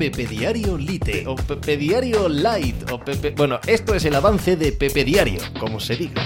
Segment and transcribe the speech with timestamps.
[0.00, 3.34] Pepe Diario Lite o Pepe Diario Light o Pepe...
[3.36, 6.22] Bueno, esto es el avance de Pepe Diario, como se diga.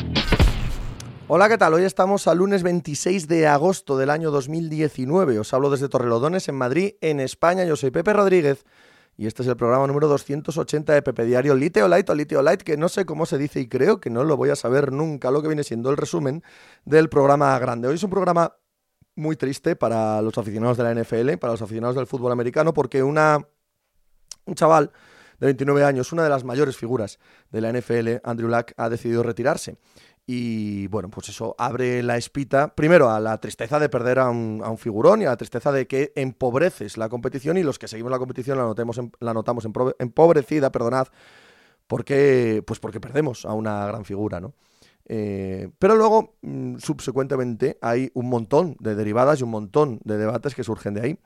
[1.26, 1.74] Hola, ¿qué tal?
[1.74, 5.40] Hoy estamos al lunes 26 de agosto del año 2019.
[5.40, 7.64] Os hablo desde Torrelodones, en Madrid, en España.
[7.64, 8.64] Yo soy Pepe Rodríguez
[9.16, 12.62] y este es el programa número 280 de Pepe Diario Liteo Light o Liteo Light,
[12.62, 15.32] que no sé cómo se dice y creo que no lo voy a saber nunca,
[15.32, 16.44] lo que viene siendo el resumen
[16.84, 17.88] del programa grande.
[17.88, 18.54] Hoy es un programa
[19.16, 23.02] muy triste para los aficionados de la NFL, para los aficionados del fútbol americano, porque
[23.02, 23.46] una,
[24.46, 24.90] un chaval
[25.38, 27.18] de 29 años, una de las mayores figuras
[27.50, 29.76] de la NFL, Andrew Luck, ha decidido retirarse.
[30.26, 34.78] Y bueno, pues eso abre la espita, primero a la tristeza de perder a un,
[34.78, 38.18] figurón y a la tristeza de que empobreces la competición y los que seguimos la
[38.18, 39.66] competición la, notemos la notamos
[39.98, 41.08] empobrecida, perdonad,
[41.86, 44.54] porque, pues porque perdemos a una gran figura, ¿no?
[45.06, 50.54] Eh, pero luego, mm, subsecuentemente, hay un montón de derivadas y un montón de debates
[50.54, 51.18] que surgen de ahí.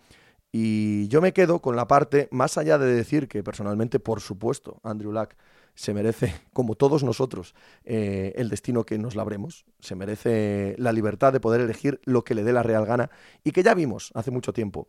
[0.51, 4.81] Y yo me quedo con la parte, más allá de decir que personalmente, por supuesto,
[4.83, 5.35] Andrew Luck
[5.75, 11.33] se merece, como todos nosotros, eh, el destino que nos labremos, se merece la libertad
[11.33, 13.11] de poder elegir lo que le dé la real gana
[13.45, 14.89] y que ya vimos hace mucho tiempo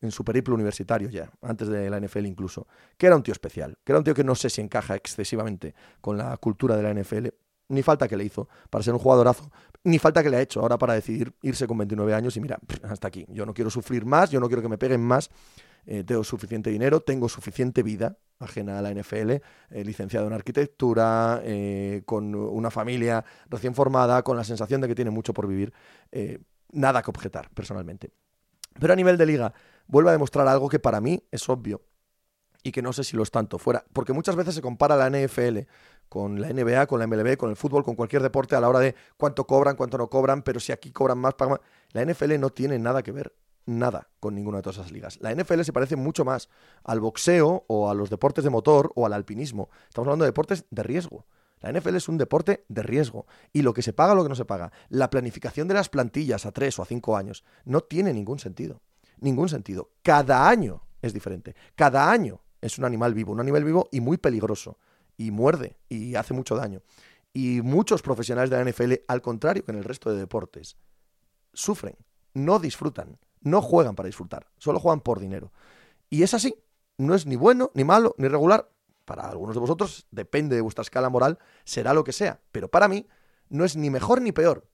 [0.00, 3.76] en su periplo universitario ya, antes de la NFL incluso, que era un tío especial,
[3.84, 6.94] que era un tío que no sé si encaja excesivamente con la cultura de la
[6.94, 7.28] NFL,
[7.70, 9.50] ni falta que le hizo para ser un jugadorazo,
[9.84, 12.58] ni falta que le ha hecho ahora para decidir irse con 29 años y mira,
[12.82, 15.30] hasta aquí, yo no quiero sufrir más, yo no quiero que me peguen más,
[15.86, 19.40] eh, tengo suficiente dinero, tengo suficiente vida ajena a la NFL, eh,
[19.84, 25.10] licenciado en arquitectura, eh, con una familia recién formada, con la sensación de que tiene
[25.10, 25.72] mucho por vivir.
[26.72, 28.12] Nada que objetar, personalmente.
[28.78, 29.52] Pero a nivel de liga,
[29.86, 31.82] vuelve a demostrar algo que para mí es obvio
[32.62, 35.08] y que no sé si lo es tanto fuera, porque muchas veces se compara la
[35.08, 35.60] NFL
[36.08, 38.80] con la NBA, con la MLB, con el fútbol, con cualquier deporte a la hora
[38.80, 41.60] de cuánto cobran, cuánto no cobran, pero si aquí cobran más, pagan más.
[41.92, 43.32] La NFL no tiene nada que ver
[43.66, 45.18] nada con ninguna de todas esas ligas.
[45.20, 46.48] La NFL se parece mucho más
[46.84, 49.70] al boxeo o a los deportes de motor o al alpinismo.
[49.88, 51.26] Estamos hablando de deportes de riesgo.
[51.60, 54.34] La NFL es un deporte de riesgo y lo que se paga, lo que no
[54.34, 54.72] se paga.
[54.88, 58.80] La planificación de las plantillas a tres o a cinco años no tiene ningún sentido.
[59.18, 59.90] Ningún sentido.
[60.02, 61.54] Cada año es diferente.
[61.74, 64.78] Cada año es un animal vivo, un animal vivo y muy peligroso.
[65.16, 66.80] Y muerde y hace mucho daño.
[67.34, 70.76] Y muchos profesionales de la NFL, al contrario que en el resto de deportes,
[71.52, 71.96] sufren,
[72.32, 75.52] no disfrutan no juegan para disfrutar, solo juegan por dinero.
[76.08, 76.54] Y es así,
[76.98, 78.70] no es ni bueno, ni malo, ni regular.
[79.04, 82.40] Para algunos de vosotros, depende de vuestra escala moral, será lo que sea.
[82.52, 83.08] Pero para mí,
[83.48, 84.68] no es ni mejor ni peor,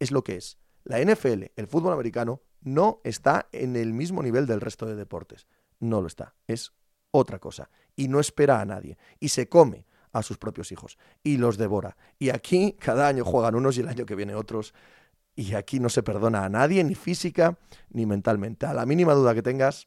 [0.00, 0.58] es lo que es.
[0.82, 5.46] La NFL, el fútbol americano, no está en el mismo nivel del resto de deportes.
[5.78, 6.72] No lo está, es
[7.16, 7.68] otra cosa.
[7.94, 8.96] Y no espera a nadie.
[9.20, 10.98] Y se come a sus propios hijos.
[11.22, 11.96] Y los devora.
[12.18, 14.74] Y aquí cada año juegan unos y el año que viene otros
[15.36, 17.58] y aquí no se perdona a nadie, ni física
[17.90, 18.64] ni mentalmente.
[18.64, 19.84] A la mínima duda que tengas,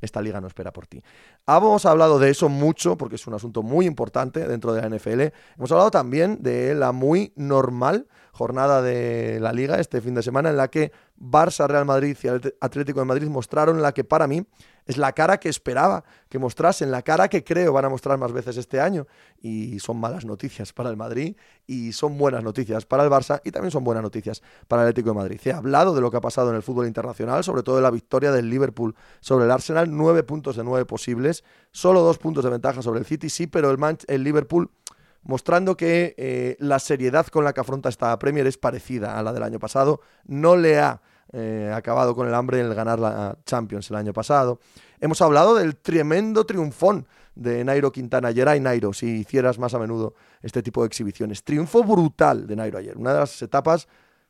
[0.00, 1.02] esta liga no espera por ti.
[1.46, 5.34] Hemos hablado de eso mucho porque es un asunto muy importante dentro de la NFL.
[5.56, 10.50] Hemos hablado también de la muy normal jornada de la liga este fin de semana
[10.50, 12.28] en la que Barça, Real Madrid y
[12.60, 14.46] Atlético de Madrid mostraron la que para mí
[14.88, 18.32] es la cara que esperaba que mostrasen, la cara que creo van a mostrar más
[18.32, 19.06] veces este año.
[19.40, 23.50] Y son malas noticias para el Madrid y son buenas noticias para el Barça y
[23.50, 25.40] también son buenas noticias para el Atlético de Madrid.
[25.44, 27.90] He hablado de lo que ha pasado en el fútbol internacional, sobre todo de la
[27.90, 32.50] victoria del Liverpool sobre el Arsenal, nueve puntos de nueve posibles, solo dos puntos de
[32.50, 34.70] ventaja sobre el City, sí, pero el, el Liverpool
[35.22, 39.34] mostrando que eh, la seriedad con la que afronta esta Premier es parecida a la
[39.34, 41.02] del año pasado, no le ha
[41.32, 44.60] eh, acabado con el hambre en el ganar la Champions el año pasado.
[45.00, 48.28] Hemos hablado del tremendo triunfón de Nairo Quintana.
[48.28, 51.44] Ayer hay Nairo, si hicieras más a menudo este tipo de exhibiciones.
[51.44, 52.96] Triunfo brutal de Nairo ayer.
[52.96, 53.88] Una de las etapas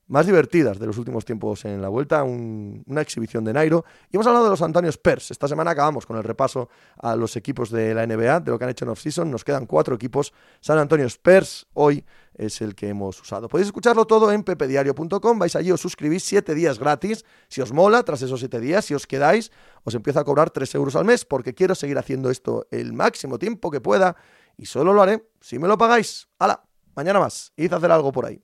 [0.08, 3.84] más divertidas de los últimos tiempos en la vuelta, una exhibición de Nairo.
[4.10, 5.30] Y hemos hablado de los Antonio Spurs.
[5.30, 8.64] Esta semana acabamos con el repaso a los equipos de la NBA, de lo que
[8.64, 9.30] han hecho en off-season.
[9.30, 10.32] Nos quedan cuatro equipos.
[10.60, 12.04] San Antonio Spurs hoy
[12.38, 13.48] es el que hemos usado.
[13.48, 15.38] Podéis escucharlo todo en pepediario.com.
[15.38, 17.24] Vais allí, os suscribís siete días gratis.
[17.48, 19.50] Si os mola, tras esos siete días, si os quedáis,
[19.84, 23.38] os empiezo a cobrar tres euros al mes porque quiero seguir haciendo esto el máximo
[23.38, 24.16] tiempo que pueda
[24.56, 26.28] y solo lo haré si me lo pagáis.
[26.38, 26.64] ¡Hala!
[26.94, 27.52] Mañana más.
[27.56, 28.42] Id a hacer algo por ahí.